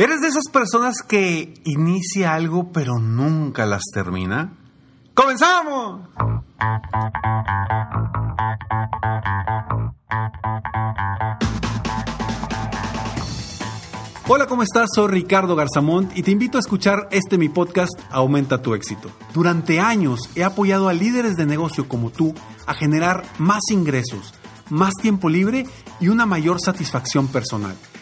¿Eres 0.00 0.22
de 0.22 0.28
esas 0.28 0.44
personas 0.50 1.02
que 1.06 1.52
inicia 1.62 2.32
algo 2.32 2.72
pero 2.72 2.98
nunca 2.98 3.66
las 3.66 3.82
termina? 3.92 4.56
¡Comenzamos! 5.12 6.08
Hola, 14.26 14.46
¿cómo 14.48 14.62
estás? 14.62 14.88
Soy 14.94 15.08
Ricardo 15.08 15.54
Garzamont 15.54 16.16
y 16.16 16.22
te 16.22 16.30
invito 16.30 16.56
a 16.56 16.60
escuchar 16.60 17.08
este 17.10 17.36
mi 17.36 17.50
podcast 17.50 17.92
Aumenta 18.10 18.62
tu 18.62 18.72
éxito. 18.72 19.10
Durante 19.34 19.80
años 19.80 20.20
he 20.34 20.44
apoyado 20.44 20.88
a 20.88 20.94
líderes 20.94 21.36
de 21.36 21.44
negocio 21.44 21.88
como 21.88 22.08
tú 22.08 22.32
a 22.64 22.72
generar 22.72 23.22
más 23.36 23.64
ingresos, 23.70 24.32
más 24.70 24.94
tiempo 24.94 25.28
libre 25.28 25.66
y 26.00 26.08
una 26.08 26.24
mayor 26.24 26.58
satisfacción 26.58 27.28
personal. 27.28 27.76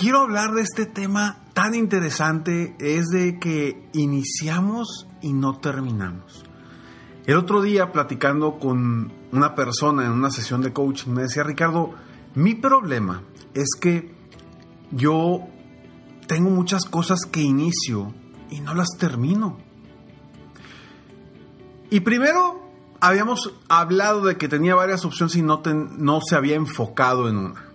quiero 0.00 0.20
hablar 0.20 0.52
de 0.52 0.62
este 0.62 0.86
tema 0.86 1.36
tan 1.52 1.74
interesante, 1.74 2.74
es 2.78 3.08
de 3.08 3.38
que 3.38 3.86
iniciamos 3.92 5.06
y 5.20 5.34
no 5.34 5.58
terminamos. 5.58 6.42
El 7.26 7.36
otro 7.36 7.60
día 7.60 7.92
platicando 7.92 8.58
con 8.58 9.12
una 9.30 9.54
persona 9.54 10.06
en 10.06 10.12
una 10.12 10.30
sesión 10.30 10.62
de 10.62 10.72
coaching 10.72 11.10
me 11.10 11.22
decía, 11.22 11.42
Ricardo, 11.42 11.92
mi 12.34 12.54
problema 12.54 13.22
es 13.52 13.68
que 13.78 14.14
yo 14.90 15.46
tengo 16.26 16.48
muchas 16.48 16.86
cosas 16.86 17.26
que 17.30 17.42
inicio 17.42 18.14
y 18.48 18.60
no 18.60 18.72
las 18.74 18.88
termino. 18.98 19.58
Y 21.90 22.00
primero 22.00 22.70
habíamos 23.00 23.52
hablado 23.68 24.24
de 24.24 24.38
que 24.38 24.48
tenía 24.48 24.74
varias 24.74 25.04
opciones 25.04 25.36
y 25.36 25.42
no, 25.42 26.20
se 26.26 26.36
había 26.36 26.56
enfocado 26.56 27.28
en 27.28 27.36
una. 27.36 27.66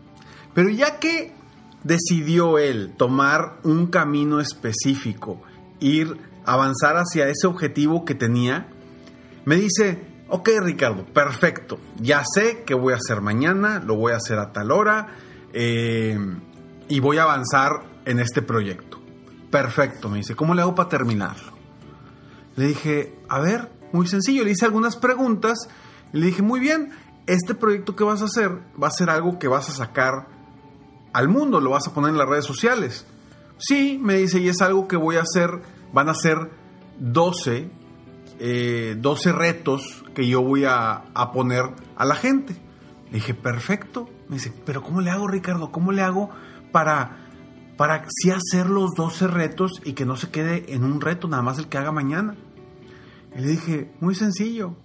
Pero 0.56 0.70
ya 0.70 1.00
que 1.00 1.45
decidió 1.86 2.58
él 2.58 2.94
tomar 2.98 3.60
un 3.64 3.88
camino 3.88 4.42
específico, 4.42 5.42
ir, 5.80 6.18
avanzar 6.44 6.98
hacia 6.98 7.30
ese 7.30 7.46
objetivo 7.46 8.06
que 8.06 8.16
tenía, 8.16 8.68
me 9.46 9.56
dice, 9.56 10.04
ok 10.28 10.50
Ricardo, 10.62 11.06
perfecto, 11.06 11.80
ya 12.02 12.24
sé 12.26 12.64
qué 12.66 12.74
voy 12.74 12.94
a 12.94 12.98
hacer 12.98 13.22
mañana, 13.22 13.80
lo 13.80 13.96
voy 13.96 14.14
a 14.14 14.18
hacer 14.18 14.40
a 14.40 14.52
tal 14.52 14.72
hora 14.72 15.10
eh, 15.54 16.18
y 16.90 17.00
voy 17.00 17.20
a 17.20 17.24
avanzar 17.24 17.84
en 18.06 18.20
este 18.20 18.42
proyecto. 18.42 19.00
Perfecto, 19.52 20.10
me 20.10 20.18
dice, 20.18 20.36
¿cómo 20.36 20.56
le 20.56 20.64
hago 20.64 20.74
para 20.74 20.90
terminarlo? 20.90 21.54
Le 22.56 22.66
dije, 22.66 23.16
a 23.30 23.40
ver, 23.40 23.72
muy 23.92 24.08
sencillo, 24.08 24.44
le 24.44 24.52
hice 24.52 24.66
algunas 24.66 24.96
preguntas 24.96 25.70
y 26.12 26.18
le 26.18 26.26
dije, 26.26 26.42
muy 26.42 26.60
bien, 26.60 26.90
este 27.28 27.54
proyecto 27.54 27.96
que 27.96 28.04
vas 28.04 28.24
a 28.24 28.26
hacer 28.26 28.50
va 28.82 28.88
a 28.88 28.92
ser 28.92 29.12
algo 29.12 29.38
que 29.38 29.48
vas 29.48 29.70
a 29.70 29.74
sacar 29.74 30.35
al 31.16 31.30
mundo, 31.30 31.62
lo 31.62 31.70
vas 31.70 31.88
a 31.88 31.94
poner 31.94 32.10
en 32.12 32.18
las 32.18 32.28
redes 32.28 32.44
sociales. 32.44 33.06
Sí, 33.58 33.98
me 34.02 34.16
dice, 34.16 34.42
y 34.42 34.50
es 34.50 34.62
algo 34.62 34.86
que 34.86 34.98
voy 34.98 35.16
a 35.16 35.22
hacer, 35.22 35.62
van 35.94 36.10
a 36.10 36.14
ser 36.14 36.52
12, 37.00 37.70
12 38.98 39.30
eh, 39.30 39.32
retos 39.32 40.04
que 40.14 40.28
yo 40.28 40.42
voy 40.42 40.66
a, 40.66 41.06
poner 41.34 41.72
a 41.96 42.04
la 42.04 42.16
gente. 42.16 42.58
Le 43.12 43.14
dije, 43.14 43.34
perfecto. 43.34 44.10
Me 44.28 44.36
dice, 44.36 44.52
pero 44.66 44.84
¿cómo 44.84 45.00
le 45.00 45.10
hago, 45.10 45.26
Ricardo? 45.30 45.72
¿Cómo 45.72 45.94
le 45.94 46.02
hago 46.02 46.32
para, 46.74 47.30
para 47.78 48.06
sí 48.10 48.32
hacer 48.32 48.70
los 48.70 48.94
12 48.94 49.28
retos 49.28 49.82
y 49.86 49.94
que 49.94 50.06
no 50.06 50.18
se 50.18 50.32
quede 50.32 50.74
en 50.74 50.84
un 50.84 51.00
reto, 51.00 51.30
nada 51.30 51.44
más 51.44 51.58
el 51.60 51.70
que 51.70 51.78
haga 51.78 51.94
mañana? 51.94 52.36
Y 53.34 53.40
le 53.40 53.48
dije, 53.48 53.90
muy 54.02 54.16
sencillo. 54.16 54.76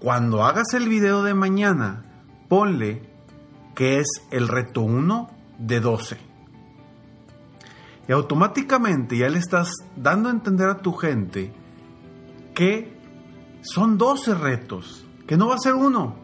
Cuando 0.00 0.42
hagas 0.42 0.74
el 0.74 0.88
video 0.88 1.22
de 1.22 1.34
mañana, 1.34 2.04
ponle 2.48 3.08
que 3.76 4.00
es 4.00 4.08
el 4.32 4.48
reto 4.48 4.80
1 4.80 5.41
de 5.62 5.80
12. 5.80 6.18
Y 8.08 8.12
automáticamente 8.12 9.16
ya 9.16 9.28
le 9.28 9.38
estás 9.38 9.70
dando 9.96 10.28
a 10.28 10.32
entender 10.32 10.68
a 10.68 10.78
tu 10.78 10.92
gente 10.92 11.52
que 12.54 13.00
son 13.62 13.96
12 13.96 14.34
retos, 14.34 15.06
que 15.26 15.36
no 15.36 15.48
va 15.48 15.54
a 15.54 15.58
ser 15.58 15.74
uno. 15.74 16.16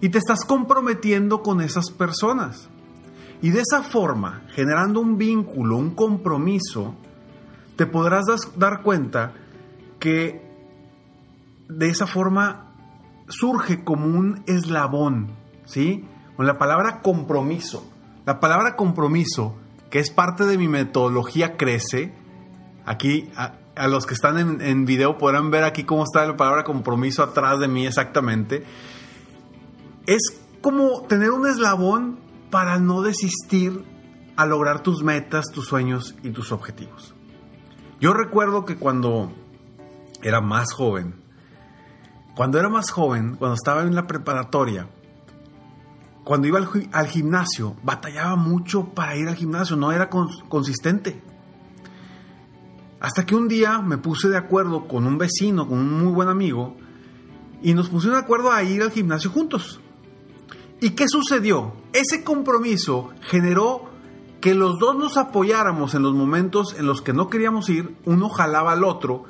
Y 0.00 0.08
te 0.08 0.18
estás 0.18 0.44
comprometiendo 0.44 1.42
con 1.42 1.60
esas 1.60 1.90
personas. 1.90 2.68
Y 3.40 3.50
de 3.50 3.60
esa 3.60 3.82
forma, 3.82 4.42
generando 4.54 5.00
un 5.00 5.18
vínculo, 5.18 5.76
un 5.76 5.94
compromiso, 5.94 6.94
te 7.76 7.86
podrás 7.86 8.24
dar 8.56 8.82
cuenta 8.82 9.32
que 9.98 10.40
de 11.68 11.88
esa 11.88 12.06
forma 12.06 12.72
surge 13.28 13.82
como 13.82 14.06
un 14.06 14.42
eslabón, 14.46 15.32
¿sí? 15.64 16.04
Con 16.36 16.46
la 16.46 16.58
palabra 16.58 17.00
compromiso. 17.02 17.91
La 18.24 18.40
palabra 18.40 18.76
compromiso, 18.76 19.56
que 19.90 19.98
es 19.98 20.10
parte 20.10 20.44
de 20.44 20.58
mi 20.58 20.68
metodología 20.68 21.56
Crece, 21.56 22.14
aquí 22.84 23.30
a, 23.36 23.88
los 23.88 24.06
que 24.06 24.14
están 24.14 24.38
en, 24.38 24.60
en, 24.60 24.84
video 24.84 25.18
podrán 25.18 25.50
ver 25.50 25.64
aquí 25.64 25.84
cómo 25.84 26.04
está 26.04 26.24
la 26.26 26.36
palabra 26.36 26.62
compromiso 26.64 27.22
atrás 27.22 27.58
de 27.58 27.68
mí 27.68 27.86
exactamente, 27.86 28.64
es 30.06 30.40
como 30.60 31.02
tener 31.02 31.30
un 31.30 31.46
eslabón 31.46 32.20
para 32.50 32.78
no 32.78 33.02
desistir 33.02 33.84
a 34.36 34.46
lograr 34.46 34.82
tus 34.82 35.02
metas, 35.02 35.46
tus 35.52 35.66
sueños 35.66 36.14
y 36.22 36.30
tus 36.30 36.52
objetivos. 36.52 37.14
Yo 38.00 38.12
recuerdo 38.12 38.64
que 38.64 38.76
cuando 38.76 39.32
era 40.22 40.40
más 40.40 40.72
joven, 40.72 41.14
cuando 42.34 42.58
era 42.58 42.68
más 42.68 42.90
joven, 42.90 43.36
cuando 43.36 43.54
estaba 43.54 43.82
en 43.82 43.94
la 43.94 44.06
preparatoria, 44.06 44.88
cuando 46.24 46.46
iba 46.46 46.60
al, 46.92 47.06
gimnasio, 47.08 47.76
batallaba 47.82 48.36
mucho 48.36 48.86
para 48.90 49.16
ir 49.16 49.28
al 49.28 49.34
gimnasio, 49.34 49.76
no 49.76 49.90
era 49.90 50.08
consistente. 50.08 51.20
Hasta 53.00 53.26
que 53.26 53.34
un 53.34 53.48
día 53.48 53.80
me 53.80 53.98
puse 53.98 54.28
de 54.28 54.36
acuerdo 54.36 54.86
con 54.86 55.04
un 55.06 55.18
vecino, 55.18 55.66
con 55.66 55.78
un 55.78 56.04
muy 56.04 56.12
buen 56.12 56.28
amigo, 56.28 56.76
y 57.60 57.74
nos 57.74 57.88
pusimos 57.88 58.16
de 58.16 58.22
acuerdo 58.22 58.52
a 58.52 58.62
ir 58.62 58.82
al 58.82 58.92
gimnasio 58.92 59.30
juntos. 59.30 59.80
¿Y 60.80 60.90
qué 60.90 61.08
sucedió? 61.08 61.74
Ese 61.92 62.22
compromiso 62.22 63.10
generó 63.22 63.90
que 64.40 64.54
los 64.54 64.78
dos 64.78 64.96
nos 64.96 65.16
apoyáramos 65.16 65.94
en 65.94 66.02
los 66.02 66.14
momentos 66.14 66.76
en 66.78 66.86
los 66.86 67.02
que 67.02 67.12
no 67.12 67.28
queríamos 67.28 67.68
ir, 67.68 67.96
uno 68.04 68.28
jalaba 68.28 68.72
al 68.72 68.84
otro, 68.84 69.24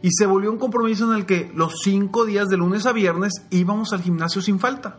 y 0.00 0.10
se 0.12 0.24
volvió 0.24 0.50
un 0.50 0.58
compromiso 0.58 1.10
en 1.10 1.18
el 1.18 1.26
que 1.26 1.50
los 1.54 1.80
cinco 1.82 2.24
días 2.24 2.48
de 2.48 2.56
lunes 2.56 2.86
a 2.86 2.92
viernes 2.92 3.34
íbamos 3.50 3.92
al 3.92 4.00
gimnasio 4.00 4.40
sin 4.40 4.58
falta 4.58 4.98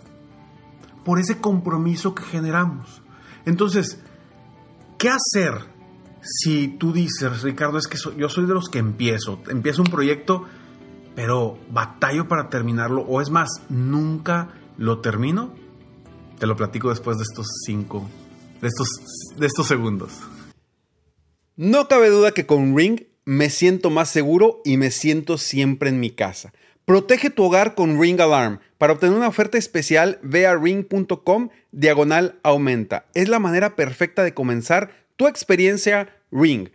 por 1.09 1.19
ese 1.19 1.39
compromiso 1.39 2.13
que 2.13 2.21
generamos. 2.21 3.01
Entonces, 3.47 3.97
¿qué 4.99 5.09
hacer 5.09 5.55
si 6.21 6.67
tú 6.67 6.93
dices, 6.93 7.41
Ricardo, 7.41 7.79
es 7.79 7.87
que 7.87 7.97
yo 8.15 8.29
soy 8.29 8.45
de 8.45 8.53
los 8.53 8.69
que 8.69 8.77
empiezo, 8.77 9.41
empiezo 9.49 9.81
un 9.81 9.89
proyecto, 9.89 10.45
pero 11.15 11.57
batallo 11.71 12.27
para 12.27 12.47
terminarlo, 12.49 13.01
o 13.01 13.21
es 13.21 13.31
más, 13.31 13.49
nunca 13.69 14.49
lo 14.77 14.99
termino? 14.99 15.55
Te 16.37 16.45
lo 16.45 16.55
platico 16.55 16.91
después 16.91 17.17
de 17.17 17.23
estos 17.23 17.47
cinco, 17.65 18.07
de 18.61 18.67
estos, 18.67 18.89
de 19.35 19.47
estos 19.47 19.65
segundos. 19.65 20.11
No 21.55 21.87
cabe 21.87 22.11
duda 22.11 22.33
que 22.33 22.45
con 22.45 22.77
Ring 22.77 23.01
me 23.25 23.49
siento 23.49 23.89
más 23.89 24.09
seguro 24.09 24.61
y 24.63 24.77
me 24.77 24.91
siento 24.91 25.39
siempre 25.39 25.89
en 25.89 25.99
mi 25.99 26.11
casa. 26.11 26.53
Protege 26.89 27.29
tu 27.29 27.43
hogar 27.43 27.75
con 27.75 28.01
Ring 28.01 28.19
Alarm. 28.19 28.61
Para 28.79 28.93
obtener 28.93 29.15
una 29.15 29.27
oferta 29.27 29.59
especial, 29.59 30.17
ve 30.23 30.47
a 30.47 30.55
ring.com 30.55 31.49
diagonal 31.71 32.39
aumenta. 32.41 33.05
Es 33.13 33.29
la 33.29 33.37
manera 33.37 33.75
perfecta 33.75 34.23
de 34.23 34.33
comenzar 34.33 34.89
tu 35.15 35.27
experiencia 35.27 36.09
Ring. 36.31 36.69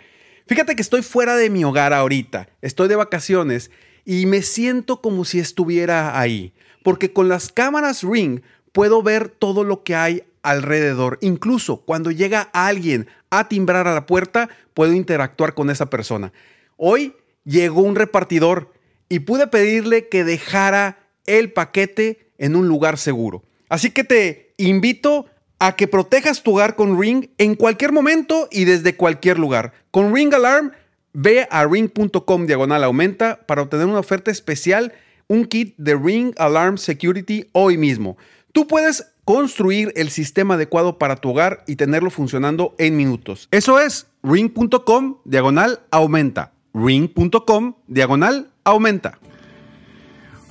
Fíjate 0.46 0.76
que 0.76 0.82
estoy 0.82 1.02
fuera 1.02 1.34
de 1.34 1.50
mi 1.50 1.64
hogar 1.64 1.92
ahorita, 1.92 2.48
estoy 2.62 2.86
de 2.86 2.94
vacaciones 2.94 3.72
y 4.04 4.26
me 4.26 4.42
siento 4.42 5.00
como 5.00 5.24
si 5.24 5.40
estuviera 5.40 6.16
ahí, 6.16 6.54
porque 6.84 7.12
con 7.12 7.28
las 7.28 7.50
cámaras 7.50 8.04
Ring 8.04 8.42
puedo 8.70 9.02
ver 9.02 9.28
todo 9.28 9.64
lo 9.64 9.82
que 9.82 9.96
hay 9.96 10.22
alrededor. 10.44 11.18
Incluso 11.22 11.78
cuando 11.78 12.12
llega 12.12 12.50
alguien 12.52 13.08
a 13.30 13.48
timbrar 13.48 13.88
a 13.88 13.94
la 13.94 14.06
puerta, 14.06 14.48
puedo 14.74 14.92
interactuar 14.92 15.54
con 15.54 15.70
esa 15.70 15.90
persona. 15.90 16.32
Hoy 16.76 17.16
llegó 17.44 17.82
un 17.82 17.96
repartidor 17.96 18.73
y 19.08 19.20
pude 19.20 19.46
pedirle 19.46 20.08
que 20.08 20.24
dejara 20.24 20.98
el 21.26 21.52
paquete 21.52 22.30
en 22.38 22.56
un 22.56 22.68
lugar 22.68 22.98
seguro. 22.98 23.44
Así 23.68 23.90
que 23.90 24.04
te 24.04 24.54
invito 24.56 25.26
a 25.58 25.76
que 25.76 25.88
protejas 25.88 26.42
tu 26.42 26.52
hogar 26.52 26.76
con 26.76 27.00
Ring 27.00 27.28
en 27.38 27.54
cualquier 27.54 27.92
momento 27.92 28.48
y 28.50 28.64
desde 28.64 28.96
cualquier 28.96 29.38
lugar. 29.38 29.72
Con 29.90 30.14
Ring 30.14 30.34
Alarm 30.34 30.72
Ve 31.16 31.46
a 31.48 31.64
ring.com 31.64 32.46
diagonal 32.46 32.82
aumenta 32.82 33.46
para 33.46 33.62
obtener 33.62 33.86
una 33.86 34.00
oferta 34.00 34.32
especial, 34.32 34.92
un 35.28 35.44
kit 35.44 35.76
de 35.78 35.94
Ring 35.94 36.34
Alarm 36.38 36.76
Security 36.76 37.48
hoy 37.52 37.78
mismo. 37.78 38.16
Tú 38.50 38.66
puedes 38.66 39.12
construir 39.24 39.92
el 39.94 40.10
sistema 40.10 40.54
adecuado 40.54 40.98
para 40.98 41.14
tu 41.14 41.30
hogar 41.30 41.62
y 41.68 41.76
tenerlo 41.76 42.10
funcionando 42.10 42.74
en 42.78 42.96
minutos. 42.96 43.46
Eso 43.52 43.78
es 43.78 44.08
ring.com 44.24 45.18
diagonal 45.24 45.82
aumenta. 45.92 46.53
ring.com 46.74 47.76
diagonal 47.86 48.50
aumenta. 48.64 49.18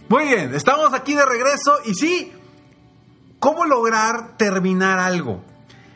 Muy 0.10 0.26
bien, 0.26 0.54
estamos 0.56 0.94
aquí 0.94 1.14
de 1.14 1.26
regreso 1.26 1.78
y 1.86 1.94
sí, 1.94 2.32
¿cómo 3.40 3.66
lograr 3.66 4.38
terminar 4.38 5.00
algo? 5.00 5.44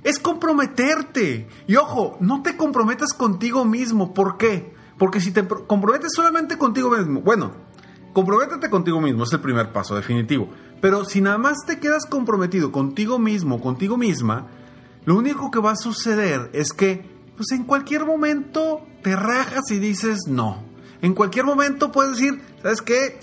Es 0.04 0.20
comprometerte. 0.20 1.48
Y 1.68 1.76
ojo, 1.76 2.18
no 2.20 2.42
te 2.42 2.56
comprometas 2.56 3.14
contigo 3.14 3.66
mismo. 3.66 4.14
¿Por 4.14 4.38
qué? 4.38 4.74
Porque 4.98 5.20
si 5.20 5.32
te 5.32 5.46
comprometes 5.46 6.12
solamente 6.16 6.58
contigo 6.58 6.90
mismo, 6.90 7.22
bueno, 7.22 7.52
comprométete 8.14 8.70
contigo 8.70 9.00
mismo, 9.00 9.24
es 9.24 9.34
el 9.34 9.42
primer 9.42 9.72
paso, 9.72 9.96
definitivo. 9.96 10.50
Pero 10.82 11.06
si 11.06 11.22
nada 11.22 11.38
más 11.38 11.58
te 11.66 11.80
quedas 11.80 12.06
comprometido 12.06 12.72
contigo 12.72 13.20
mismo, 13.20 13.62
contigo 13.62 13.98
misma, 13.98 14.48
lo 15.06 15.16
único 15.16 15.52
que 15.52 15.60
va 15.60 15.72
a 15.72 15.76
suceder 15.76 16.50
es 16.54 16.74
que, 16.74 17.17
pues 17.38 17.52
en 17.52 17.64
cualquier 17.64 18.06
momento 18.06 18.86
te 19.04 19.16
rajas 19.16 19.70
y 19.70 19.78
dices 19.78 20.22
no. 20.28 20.64
En 21.02 21.14
cualquier 21.14 21.46
momento 21.46 21.92
puedes 21.92 22.18
decir, 22.18 22.42
¿sabes 22.62 22.82
qué? 22.82 23.20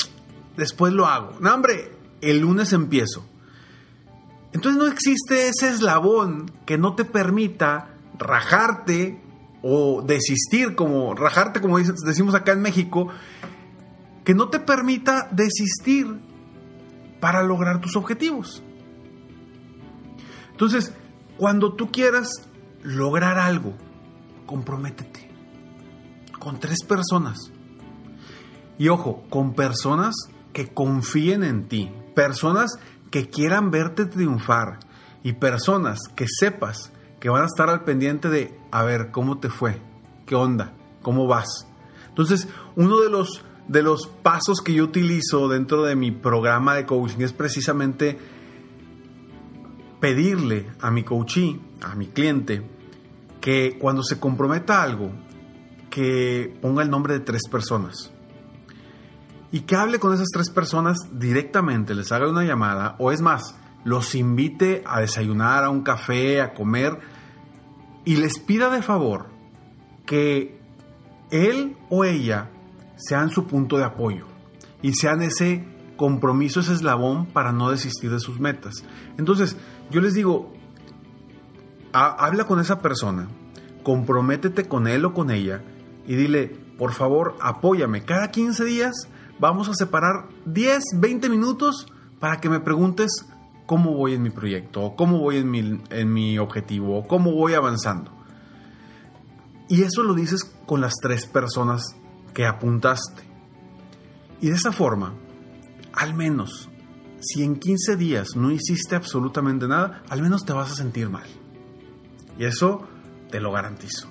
Después 0.56 0.93
lo 0.93 1.06
hago. 1.06 1.37
No, 1.40 1.52
hombre, 1.52 1.90
el 2.20 2.38
lunes 2.38 2.72
empiezo. 2.72 3.26
Entonces 4.52 4.81
no 4.81 4.87
existe 4.87 5.49
ese 5.49 5.69
eslabón 5.69 6.50
que 6.64 6.78
no 6.78 6.94
te 6.94 7.05
permita 7.05 7.88
rajarte 8.16 9.20
o 9.62 10.02
desistir, 10.02 10.76
como 10.76 11.14
rajarte, 11.17 11.60
como 11.60 11.78
decimos 11.81 12.37
acá 12.37 12.52
en 12.52 12.62
México, 12.62 13.08
que 14.25 14.34
no 14.34 14.49
te 14.49 14.60
permita 14.60 15.28
desistir 15.32 16.20
para 17.19 17.43
lograr 17.43 17.81
tus 17.81 17.96
objetivos. 17.96 18.62
Entonces, 20.52 20.93
cuando 21.37 21.75
tú 21.75 21.90
quieras 21.90 22.46
lograr 22.84 23.38
algo, 23.38 23.75
comprométete 24.46 25.31
con 26.38 26.61
tres 26.61 26.85
personas. 26.85 27.38
Y 28.79 28.88
ojo, 28.88 29.25
con 29.31 29.55
personas 29.55 30.14
que 30.52 30.69
confíen 30.69 31.43
en 31.43 31.69
ti, 31.69 31.91
personas 32.14 32.79
que 33.11 33.31
quieran 33.31 33.70
verte 33.70 34.05
triunfar 34.05 34.81
y 35.23 35.35
personas 35.35 36.00
que 36.14 36.26
sepas 36.29 36.93
que 37.19 37.31
van 37.31 37.43
a 37.43 37.46
estar 37.46 37.70
al 37.70 37.85
pendiente 37.85 38.29
de, 38.29 38.58
a 38.70 38.82
ver, 38.82 39.11
¿cómo 39.11 39.38
te 39.38 39.49
fue? 39.49 39.81
¿Qué 40.26 40.35
onda? 40.35 40.75
¿Cómo 41.00 41.26
vas? 41.26 41.67
Entonces, 42.08 42.49
uno 42.76 43.00
de 43.00 43.08
los, 43.08 43.43
de 43.67 43.82
los 43.82 44.06
pasos 44.06 44.61
que 44.61 44.75
yo 44.75 44.85
utilizo 44.85 45.49
dentro 45.49 45.82
de 45.85 45.96
mi 45.96 46.11
programa 46.11 46.75
de 46.75 46.85
coaching 46.85 47.20
es 47.20 47.32
precisamente 47.32 48.19
pedirle 50.00 50.70
a 50.81 50.91
mi 50.91 51.02
coachee, 51.02 51.58
a 51.81 51.94
mi 51.94 52.08
cliente, 52.08 52.69
que 53.44 53.76
cuando 53.79 54.02
se 54.02 54.19
comprometa 54.19 54.82
algo, 54.82 55.11
que 55.91 56.56
ponga 56.62 56.82
el 56.82 56.88
nombre 56.88 57.12
de 57.12 57.20
tres 57.20 57.43
personas 57.46 58.11
y 59.52 59.61
que 59.61 59.76
hable 59.76 59.99
con 59.99 60.14
esas 60.14 60.29
tres 60.32 60.49
personas 60.49 60.96
directamente, 61.12 61.94
les 61.94 62.11
haga 62.11 62.26
una 62.26 62.44
llamada 62.44 62.96
o 62.99 63.12
es 63.12 63.20
más, 63.20 63.55
los 63.85 64.14
invite 64.14 64.82
a 64.87 65.00
desayunar, 65.00 65.62
a 65.62 65.69
un 65.69 65.82
café, 65.82 66.41
a 66.41 66.55
comer 66.55 66.99
y 68.06 68.17
les 68.17 68.38
pida 68.38 68.70
de 68.70 68.81
favor 68.81 69.26
que 70.06 70.58
él 71.31 71.76
o 71.91 72.06
ella 72.06 72.49
sean 72.96 73.29
su 73.29 73.46
punto 73.46 73.76
de 73.76 73.85
apoyo 73.85 74.25
y 74.81 74.94
sean 74.94 75.20
ese 75.20 75.69
compromiso, 75.99 76.61
ese 76.61 76.73
eslabón 76.73 77.26
para 77.26 77.52
no 77.52 77.70
desistir 77.70 78.11
de 78.11 78.20
sus 78.20 78.41
metas. 78.41 78.87
Entonces, 79.19 79.58
yo 79.91 80.00
les 80.00 80.14
digo, 80.14 80.54
habla 81.94 82.44
con 82.44 82.61
esa 82.61 82.81
persona, 82.81 83.29
comprométete 83.85 84.67
con 84.67 84.88
él 84.88 85.05
o 85.05 85.14
con 85.14 85.31
ella 85.31 85.62
y 86.06 86.17
dile, 86.17 86.49
por 86.76 86.93
favor, 86.93 87.37
apóyame. 87.41 88.05
Cada 88.05 88.31
15 88.31 88.64
días 88.64 89.08
vamos 89.38 89.69
a 89.69 89.75
separar 89.75 90.29
10, 90.46 90.82
20 90.96 91.29
minutos 91.29 91.87
para 92.19 92.41
que 92.41 92.49
me 92.49 92.61
preguntes 92.61 93.26
cómo 93.67 93.94
voy 93.94 94.14
en 94.14 94.23
mi 94.23 94.31
proyecto, 94.31 94.82
o 94.82 94.96
cómo 94.96 95.20
voy 95.20 95.37
en 95.37 95.50
mi, 95.50 95.81
en 95.91 96.12
mi 96.12 96.38
objetivo, 96.38 96.99
o 96.99 97.06
cómo 97.06 97.32
voy 97.32 97.55
avanzando. 97.55 98.11
Y 99.69 99.82
eso 99.82 100.02
lo 100.02 100.14
dices 100.14 100.44
con 100.67 100.81
las 100.81 100.94
tres 101.00 101.26
personas 101.26 101.96
que 102.35 102.44
apuntaste. 102.44 103.23
Y 104.41 104.49
de 104.49 104.55
esa 104.55 104.73
forma, 104.73 105.14
al 105.93 106.12
menos, 106.12 106.69
si 107.20 107.44
en 107.44 107.56
15 107.56 107.96
días 107.96 108.37
no 108.37 108.50
hiciste 108.50 108.96
absolutamente 108.96 109.69
nada, 109.69 110.02
al 110.11 110.20
menos 110.20 110.44
te 110.44 110.52
vas 110.52 110.73
a 110.73 110.75
sentir 110.75 111.08
mal. 111.08 111.44
Y 112.38 112.44
eso 112.44 112.86
te 113.31 113.40
lo 113.40 113.52
garantizo. 113.52 114.08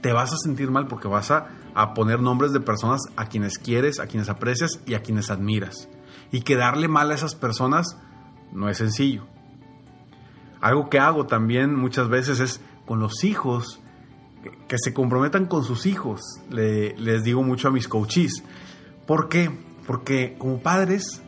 Te 0.00 0.12
vas 0.12 0.32
a 0.32 0.36
sentir 0.36 0.70
mal 0.70 0.86
porque 0.86 1.08
vas 1.08 1.30
a 1.30 1.94
poner 1.94 2.20
nombres 2.20 2.52
de 2.52 2.60
personas 2.60 3.02
a 3.16 3.26
quienes 3.26 3.58
quieres, 3.58 3.98
a 3.98 4.06
quienes 4.06 4.28
aprecias 4.28 4.80
y 4.86 4.94
a 4.94 5.02
quienes 5.02 5.30
admiras. 5.30 5.88
Y 6.30 6.42
que 6.42 6.56
darle 6.56 6.88
mal 6.88 7.10
a 7.10 7.14
esas 7.14 7.34
personas 7.34 7.96
no 8.52 8.68
es 8.68 8.78
sencillo. 8.78 9.26
Algo 10.60 10.88
que 10.88 10.98
hago 10.98 11.26
también 11.26 11.74
muchas 11.74 12.08
veces 12.08 12.40
es 12.40 12.60
con 12.86 13.00
los 13.00 13.24
hijos, 13.24 13.80
que 14.68 14.78
se 14.78 14.94
comprometan 14.94 15.46
con 15.46 15.64
sus 15.64 15.86
hijos. 15.86 16.20
les 16.50 17.24
digo 17.24 17.42
mucho 17.42 17.68
a 17.68 17.70
mis 17.70 17.88
coaches. 17.88 18.42
¿Por 19.06 19.28
qué? 19.28 19.50
Porque 19.86 20.36
como 20.38 20.60
padres, 20.60 21.22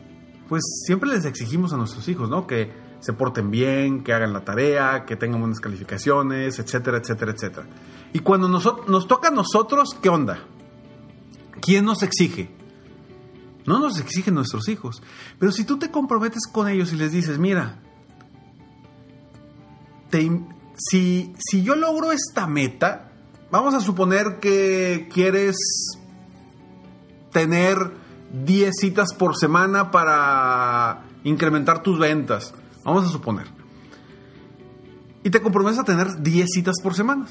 pues 0.47 0.63
siempre 0.85 1.09
les 1.09 1.25
exigimos 1.25 1.73
a 1.73 1.77
nuestros 1.77 2.07
hijos, 2.07 2.29
¿no? 2.29 2.47
Que 2.47 2.71
se 2.99 3.13
porten 3.13 3.51
bien, 3.51 4.03
que 4.03 4.13
hagan 4.13 4.33
la 4.33 4.43
tarea, 4.43 5.05
que 5.05 5.15
tengan 5.15 5.39
buenas 5.39 5.59
calificaciones, 5.59 6.59
etcétera, 6.59 6.97
etcétera, 6.97 7.31
etcétera. 7.31 7.67
Y 8.13 8.19
cuando 8.19 8.47
nos, 8.47 8.67
nos 8.87 9.07
toca 9.07 9.29
a 9.29 9.31
nosotros, 9.31 9.97
¿qué 10.01 10.09
onda? 10.09 10.39
¿Quién 11.61 11.85
nos 11.85 12.03
exige? 12.03 12.49
No 13.65 13.79
nos 13.79 13.99
exigen 13.99 14.35
nuestros 14.35 14.67
hijos. 14.67 15.01
Pero 15.37 15.51
si 15.51 15.63
tú 15.63 15.77
te 15.77 15.91
comprometes 15.91 16.47
con 16.51 16.67
ellos 16.67 16.91
y 16.91 16.95
les 16.95 17.11
dices, 17.11 17.37
mira, 17.37 17.79
si, 20.75 21.33
si 21.37 21.63
yo 21.63 21.75
logro 21.75 22.11
esta 22.11 22.47
meta, 22.47 23.11
vamos 23.51 23.73
a 23.73 23.79
suponer 23.79 24.39
que 24.39 25.09
quieres 25.13 25.55
tener 27.31 27.77
10 28.45 28.75
citas 28.75 29.13
por 29.13 29.37
semana 29.37 29.91
para 29.91 31.03
incrementar 31.23 31.83
tus 31.83 31.99
ventas. 31.99 32.53
Vamos 32.89 33.07
a 33.07 33.11
suponer. 33.11 33.45
Y 35.23 35.29
te 35.29 35.41
comprometes 35.41 35.77
a 35.77 35.83
tener 35.83 36.23
10 36.23 36.49
citas 36.49 36.77
por 36.81 36.95
semana 36.95 37.27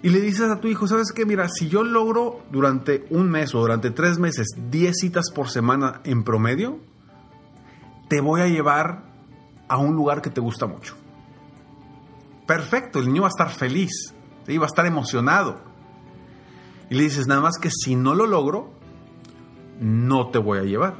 y 0.00 0.10
le 0.10 0.20
dices 0.20 0.48
a 0.48 0.60
tu 0.60 0.68
hijo, 0.68 0.86
¿sabes 0.86 1.10
qué? 1.10 1.26
Mira, 1.26 1.48
si 1.48 1.68
yo 1.68 1.82
logro 1.82 2.44
durante 2.52 3.04
un 3.10 3.28
mes 3.28 3.52
o 3.56 3.60
durante 3.60 3.90
tres 3.90 4.20
meses 4.20 4.46
10 4.70 4.96
citas 4.96 5.32
por 5.34 5.50
semana 5.50 6.02
en 6.04 6.22
promedio, 6.22 6.78
te 8.08 8.20
voy 8.20 8.42
a 8.42 8.46
llevar 8.46 9.02
a 9.66 9.78
un 9.78 9.96
lugar 9.96 10.22
que 10.22 10.30
te 10.30 10.40
gusta 10.40 10.66
mucho. 10.66 10.94
Perfecto, 12.46 13.00
el 13.00 13.06
niño 13.06 13.22
va 13.22 13.28
a 13.28 13.30
estar 13.30 13.50
feliz, 13.50 14.14
va 14.48 14.62
a 14.62 14.66
estar 14.66 14.86
emocionado. 14.86 15.62
Y 16.90 16.94
le 16.94 17.02
dices, 17.02 17.26
nada 17.26 17.40
más 17.40 17.58
que 17.58 17.70
si 17.72 17.96
no 17.96 18.14
lo 18.14 18.28
logro, 18.28 18.70
no 19.80 20.28
te 20.28 20.38
voy 20.38 20.58
a 20.58 20.62
llevar. 20.62 20.94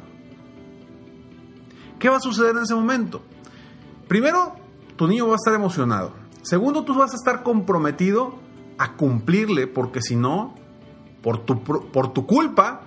¿Qué 2.00 2.08
va 2.08 2.16
a 2.16 2.20
suceder 2.20 2.56
en 2.56 2.64
ese 2.64 2.74
momento? 2.74 3.22
Primero, 4.08 4.54
tu 4.96 5.06
niño 5.06 5.26
va 5.26 5.32
a 5.32 5.36
estar 5.36 5.54
emocionado. 5.54 6.12
Segundo, 6.42 6.84
tú 6.84 6.94
vas 6.94 7.12
a 7.12 7.16
estar 7.16 7.42
comprometido 7.42 8.38
a 8.78 8.92
cumplirle, 8.92 9.66
porque 9.66 10.00
si 10.00 10.16
no, 10.16 10.54
por 11.22 11.38
tu, 11.38 11.62
por 11.62 12.12
tu 12.12 12.26
culpa, 12.26 12.82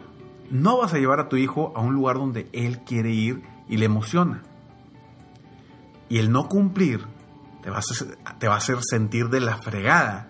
no 0.49 0.77
vas 0.77 0.93
a 0.93 0.97
llevar 0.97 1.19
a 1.19 1.29
tu 1.29 1.35
hijo 1.35 1.73
a 1.75 1.81
un 1.81 1.93
lugar 1.93 2.17
donde 2.17 2.47
él 2.53 2.79
quiere 2.79 3.11
ir 3.11 3.43
y 3.67 3.77
le 3.77 3.85
emociona. 3.85 4.43
Y 6.07 6.17
el 6.17 6.31
no 6.31 6.47
cumplir 6.47 7.05
te 7.61 7.69
va, 7.69 7.79
a, 7.79 8.39
te 8.39 8.47
va 8.47 8.55
a 8.55 8.57
hacer 8.57 8.77
sentir 8.81 9.29
de 9.29 9.41
la 9.41 9.57
fregada 9.57 10.29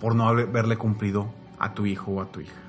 por 0.00 0.14
no 0.14 0.28
haberle 0.28 0.76
cumplido 0.76 1.32
a 1.58 1.74
tu 1.74 1.86
hijo 1.86 2.12
o 2.12 2.20
a 2.20 2.26
tu 2.26 2.40
hija. 2.40 2.60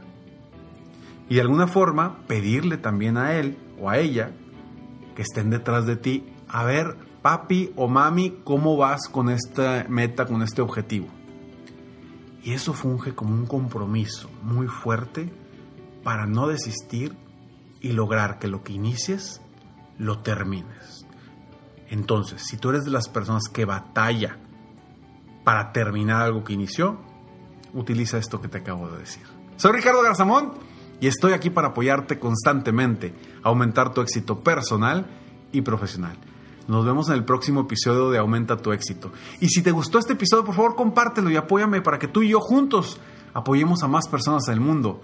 Y 1.30 1.36
de 1.36 1.42
alguna 1.42 1.68
forma 1.68 2.20
pedirle 2.28 2.78
también 2.78 3.18
a 3.18 3.34
él 3.34 3.58
o 3.80 3.90
a 3.90 3.98
ella 3.98 4.32
que 5.16 5.24
estén 5.24 5.50
detrás 5.50 5.86
de 5.86 5.98
ti 5.98 6.34
a 6.48 6.64
ver, 6.64 6.96
papi 7.22 7.72
o 7.76 7.88
mami, 7.88 8.42
cómo 8.44 8.78
vas 8.78 9.08
con 9.10 9.30
esta 9.30 9.86
meta, 9.90 10.26
con 10.26 10.42
este 10.42 10.62
objetivo. 10.62 11.08
Y 12.44 12.54
eso 12.54 12.74
funge 12.74 13.14
como 13.14 13.34
un 13.34 13.46
compromiso 13.46 14.30
muy 14.42 14.68
fuerte 14.68 15.32
para 16.04 16.26
no 16.26 16.48
desistir 16.48 17.16
y 17.82 17.92
lograr 17.92 18.40
que 18.40 18.48
lo 18.48 18.64
que 18.64 18.74
inicies 18.74 19.42
lo 19.98 20.20
termines. 20.20 21.06
Entonces, 21.90 22.44
si 22.46 22.58
tú 22.58 22.70
eres 22.70 22.86
de 22.86 22.92
las 22.92 23.10
personas 23.10 23.44
que 23.52 23.66
batalla 23.66 24.38
para 25.44 25.72
terminar 25.72 26.22
algo 26.22 26.44
que 26.44 26.54
inició, 26.54 27.00
utiliza 27.74 28.18
esto 28.18 28.42
que 28.42 28.48
te 28.48 28.60
acabo 28.60 28.90
de 28.90 29.00
decir. 29.00 29.24
Soy 29.58 29.72
Ricardo 29.72 30.02
Garzamón 30.02 30.54
y 31.00 31.08
estoy 31.08 31.34
aquí 31.34 31.50
para 31.50 31.70
apoyarte 31.70 32.20
constantemente, 32.20 33.14
aumentar 33.44 33.94
tu 33.94 34.02
éxito 34.02 34.40
personal 34.40 35.06
y 35.52 35.62
profesional. 35.62 36.18
Nos 36.68 36.86
vemos 36.86 37.08
en 37.08 37.16
el 37.16 37.24
próximo 37.24 37.62
episodio 37.62 38.10
de 38.10 38.18
Aumenta 38.18 38.58
tu 38.58 38.74
éxito. 38.74 39.12
Y 39.40 39.50
si 39.50 39.62
te 39.62 39.72
gustó 39.72 40.00
este 40.00 40.14
episodio, 40.14 40.44
por 40.44 40.56
favor 40.56 40.76
compártelo 40.76 41.30
y 41.30 41.38
apóyame 41.38 41.82
para 41.82 41.98
que 41.98 42.08
tú 42.08 42.24
y 42.24 42.30
yo 42.30 42.42
juntos 42.42 43.00
apoyemos 43.34 43.84
a 43.84 43.88
más 43.88 44.08
personas 44.10 44.44
del 44.44 44.60
mundo 44.60 45.02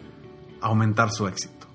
a 0.62 0.67
aumentar 0.67 1.12
su 1.12 1.27
éxito. 1.27 1.67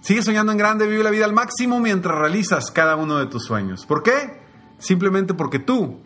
Sigue 0.00 0.22
soñando 0.22 0.52
en 0.52 0.58
grande, 0.58 0.86
vive 0.86 1.02
la 1.02 1.10
vida 1.10 1.24
al 1.24 1.32
máximo 1.32 1.80
mientras 1.80 2.18
realizas 2.18 2.70
cada 2.70 2.96
uno 2.96 3.16
de 3.18 3.26
tus 3.26 3.44
sueños. 3.44 3.86
¿Por 3.86 4.02
qué? 4.02 4.42
Simplemente 4.78 5.32
porque 5.32 5.58
tú 5.58 6.00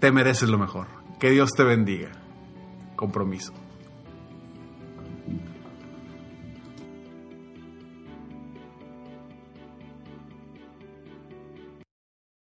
te 0.00 0.10
mereces 0.10 0.48
lo 0.48 0.58
mejor. 0.58 0.88
Que 1.20 1.30
Dios 1.30 1.50
te 1.50 1.62
bendiga. 1.62 2.10
Compromiso. 2.96 3.52